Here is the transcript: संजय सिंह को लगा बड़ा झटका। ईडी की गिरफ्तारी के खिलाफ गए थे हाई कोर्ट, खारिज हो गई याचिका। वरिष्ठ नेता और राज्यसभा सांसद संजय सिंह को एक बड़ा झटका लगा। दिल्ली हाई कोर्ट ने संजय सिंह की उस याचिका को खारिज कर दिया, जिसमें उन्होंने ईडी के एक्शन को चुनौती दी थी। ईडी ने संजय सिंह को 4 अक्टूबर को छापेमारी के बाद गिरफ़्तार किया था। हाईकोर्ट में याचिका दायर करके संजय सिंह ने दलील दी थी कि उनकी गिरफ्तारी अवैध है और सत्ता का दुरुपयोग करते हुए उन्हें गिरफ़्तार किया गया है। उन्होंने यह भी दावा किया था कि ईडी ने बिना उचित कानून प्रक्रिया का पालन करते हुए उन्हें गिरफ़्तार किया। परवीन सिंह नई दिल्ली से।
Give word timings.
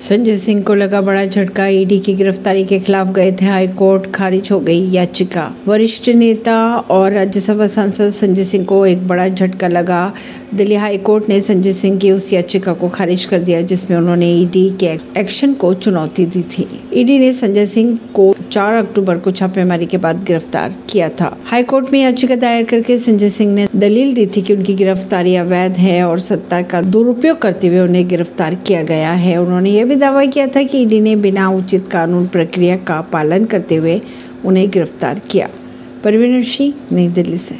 संजय 0.00 0.36
सिंह 0.36 0.62
को 0.62 0.74
लगा 0.74 1.00
बड़ा 1.00 1.24
झटका। 1.24 1.66
ईडी 1.66 1.98
की 1.98 2.14
गिरफ्तारी 2.14 2.64
के 2.64 2.78
खिलाफ 2.78 3.12
गए 3.12 3.30
थे 3.32 3.46
हाई 3.46 3.68
कोर्ट, 3.68 4.10
खारिज 4.12 4.48
हो 4.52 4.58
गई 4.60 4.90
याचिका। 4.90 5.56
वरिष्ठ 5.66 6.08
नेता 6.08 6.56
और 6.76 7.12
राज्यसभा 7.12 7.66
सांसद 7.66 8.10
संजय 8.10 8.44
सिंह 8.44 8.64
को 8.64 8.84
एक 8.86 9.06
बड़ा 9.08 9.28
झटका 9.28 9.68
लगा। 9.68 10.12
दिल्ली 10.54 10.74
हाई 10.74 10.98
कोर्ट 10.98 11.28
ने 11.28 11.40
संजय 11.40 11.72
सिंह 11.72 11.98
की 11.98 12.10
उस 12.10 12.32
याचिका 12.32 12.72
को 12.72 12.88
खारिज 12.88 13.24
कर 13.24 13.38
दिया, 13.38 13.60
जिसमें 13.60 13.98
उन्होंने 13.98 14.32
ईडी 14.32 14.68
के 14.80 15.20
एक्शन 15.20 15.54
को 15.54 15.74
चुनौती 15.74 16.26
दी 16.26 16.42
थी। 16.42 16.66
ईडी 16.94 17.18
ने 17.18 17.32
संजय 17.32 17.66
सिंह 17.66 17.98
को 18.14 18.34
4 18.56 18.74
अक्टूबर 18.74 19.18
को 19.18 19.30
छापेमारी 19.30 19.86
के 19.86 19.98
बाद 19.98 20.22
गिरफ़्तार 20.24 20.74
किया 20.90 21.08
था। 21.10 21.26
हाईकोर्ट 21.44 21.92
में 21.92 22.00
याचिका 22.00 22.36
दायर 22.36 22.64
करके 22.64 22.98
संजय 22.98 23.28
सिंह 23.28 23.52
ने 23.54 23.66
दलील 23.76 24.14
दी 24.14 24.26
थी 24.26 24.42
कि 24.42 24.54
उनकी 24.54 24.74
गिरफ्तारी 24.74 25.34
अवैध 25.36 25.72
है 25.72 26.02
और 26.04 26.20
सत्ता 26.20 26.62
का 26.62 26.80
दुरुपयोग 26.82 27.38
करते 27.38 27.66
हुए 27.66 27.80
उन्हें 27.80 28.08
गिरफ़्तार 28.08 28.54
किया 28.54 28.82
गया 28.82 29.12
है। 29.12 29.36
उन्होंने 29.36 29.70
यह 29.70 29.84
भी 29.84 29.96
दावा 29.96 30.24
किया 30.24 30.46
था 30.46 30.62
कि 30.62 30.78
ईडी 30.78 31.00
ने 31.00 31.16
बिना 31.16 31.48
उचित 31.50 31.88
कानून 31.88 32.26
प्रक्रिया 32.26 32.76
का 32.76 33.00
पालन 33.00 33.44
करते 33.44 33.76
हुए 33.76 34.00
उन्हें 34.44 34.70
गिरफ़्तार 34.70 35.20
किया। 35.30 35.48
परवीन 36.04 36.42
सिंह 36.42 36.72
नई 36.92 37.08
दिल्ली 37.08 37.38
से। 37.38 37.54